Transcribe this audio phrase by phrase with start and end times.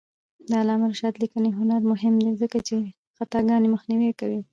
[0.49, 2.75] د علامه رشاد لیکنی هنر مهم دی ځکه چې
[3.17, 4.41] خطاګانې مخنیوی کوي.